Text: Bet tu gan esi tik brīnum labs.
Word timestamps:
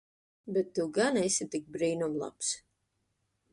Bet 0.53 0.69
tu 0.77 0.85
gan 0.95 1.19
esi 1.27 1.45
tik 1.55 1.69
brīnum 1.77 2.17
labs. 2.25 2.53